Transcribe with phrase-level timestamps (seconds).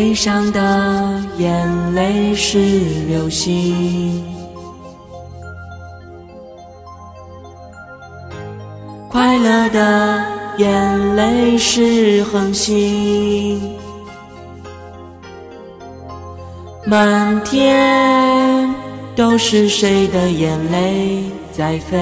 [0.00, 2.58] 悲伤的眼泪是
[3.06, 4.24] 流星，
[9.10, 10.24] 快乐的
[10.56, 13.60] 眼泪是恒星。
[16.86, 18.74] 满天
[19.14, 21.98] 都是谁的眼泪在飞？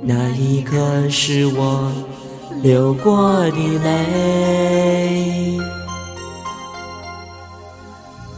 [0.00, 1.92] 那一刻是我。
[2.60, 5.58] 流过的泪，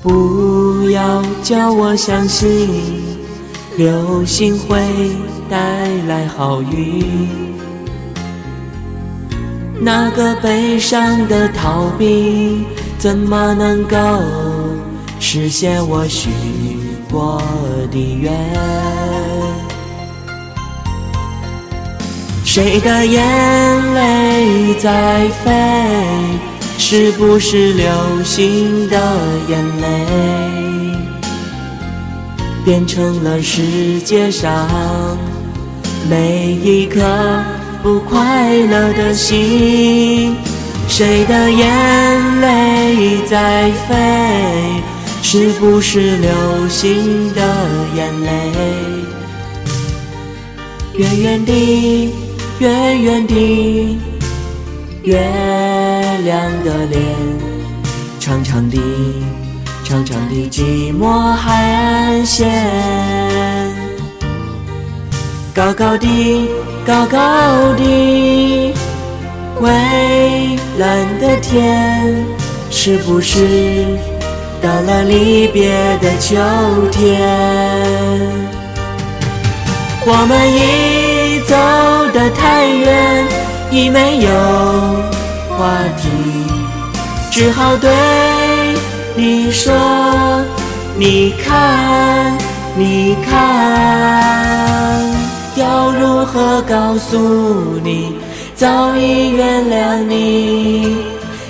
[0.03, 2.69] 不要叫我相信
[3.79, 4.79] 流星会
[5.49, 7.29] 带来好运。
[9.81, 12.65] 那个悲伤的逃兵，
[12.99, 13.97] 怎么能够
[15.19, 16.29] 实现我许
[17.11, 17.43] 过
[17.91, 18.31] 的愿？
[22.53, 25.53] 谁的眼泪在飞？
[26.79, 27.87] 是不是流
[28.25, 28.99] 星的
[29.49, 30.97] 眼泪？
[32.65, 34.69] 变成了世界上
[36.09, 37.01] 每一颗
[37.85, 40.35] 不快乐的心。
[40.89, 43.95] 谁的眼泪在飞？
[45.23, 46.29] 是不是流
[46.69, 47.43] 星的
[47.95, 48.29] 眼泪？
[50.97, 52.13] 远远地。
[52.61, 53.99] 圆圆的
[55.03, 55.19] 月
[56.25, 57.03] 亮的脸，
[58.21, 58.79] 长长的
[59.83, 62.53] 长长的寂寞海岸线，
[65.55, 66.07] 高高的
[66.85, 67.19] 高高
[67.79, 68.75] 的
[69.63, 69.71] 蔚
[70.77, 72.15] 蓝的天，
[72.71, 73.87] 是不是
[74.61, 75.71] 到了离别
[76.03, 76.37] 的秋
[76.93, 77.19] 天？
[80.05, 81.00] 我们一。
[82.61, 83.27] 太远，
[83.71, 84.29] 已没有
[85.49, 86.11] 话题，
[87.31, 87.91] 只好对
[89.17, 89.73] 你说：
[90.95, 92.37] 你看，
[92.77, 95.03] 你看，
[95.57, 98.13] 要如何告诉你，
[98.55, 100.99] 早已原谅你，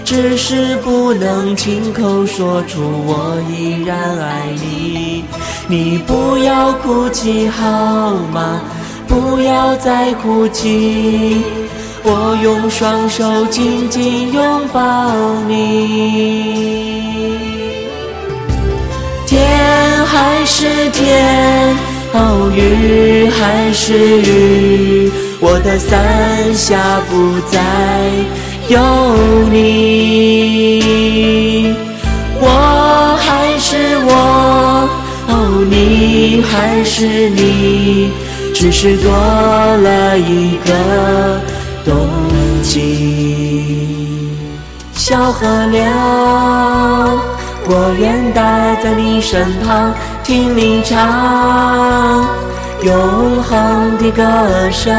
[0.04, 5.24] 只是不能亲口说出我依然爱你。
[5.66, 8.60] 你不要哭泣好吗？
[9.10, 11.42] 不要再哭泣，
[12.04, 14.80] 我用双手紧紧拥抱
[15.48, 17.40] 你。
[19.26, 21.74] 天还是天，
[22.12, 25.10] 哦，雨还是雨，
[25.40, 27.58] 我的伞下不再
[28.68, 28.78] 有
[29.50, 30.80] 你。
[32.40, 32.46] 我
[33.18, 34.88] 还是我，
[35.26, 38.12] 哦，你还是你。
[38.52, 41.40] 只是多了一个
[41.84, 42.06] 冬
[42.62, 44.28] 季，
[44.92, 45.82] 小河流，
[47.66, 52.26] 我愿待在你身旁，听你唱
[52.82, 54.22] 永恒的歌
[54.70, 54.94] 声，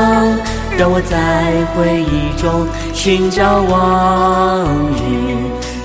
[0.78, 5.38] 让我在回忆中寻找往日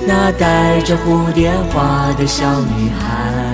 [0.07, 3.46] 那带着蝴蝶花的小女孩。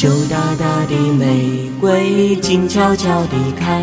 [0.00, 3.82] 羞答答的玫瑰静悄悄地开，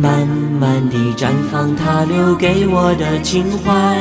[0.00, 3.98] 慢慢地绽放，它留给我的情怀。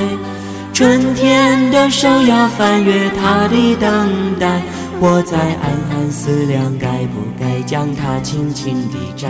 [0.71, 4.61] 春天的手要翻越它的等待，
[5.01, 9.27] 我在暗暗思量，该不该将它轻轻地摘。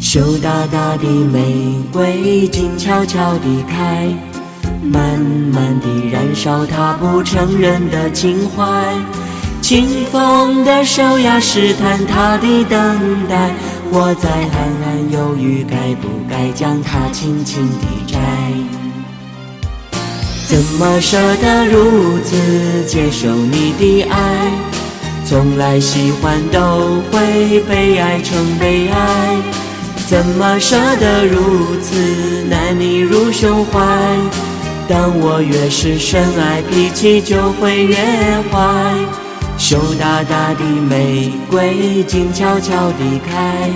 [0.00, 4.08] 羞答答的玫瑰静悄悄地开，
[4.82, 8.92] 慢慢地燃烧它不承认的情怀。
[9.70, 13.52] 清风的手呀，试探他的等待。
[13.92, 18.18] 我在暗暗犹豫，该不该将它轻轻地摘？
[20.48, 24.50] 怎么舍得如此接受你的爱？
[25.24, 29.36] 从来喜欢都会被爱成悲哀。
[30.08, 33.78] 怎么舍得如此难你入胸怀？
[34.88, 37.94] 当我越是深爱，脾气就会越
[38.50, 38.96] 坏。
[39.70, 43.70] 羞答答的玫瑰静悄悄地开，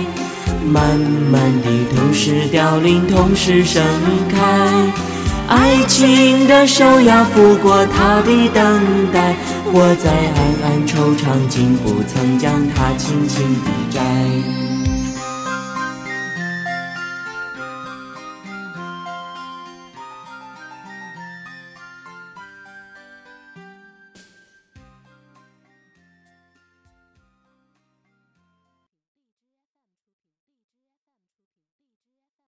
[0.67, 0.99] 慢
[1.31, 3.81] 慢地同时凋零，同时盛
[4.29, 4.91] 开。
[5.47, 8.81] 爱情的手呀，拂过她的等
[9.13, 9.33] 待，
[9.71, 14.01] 我在暗暗惆怅，竟不曾将它轻轻地摘。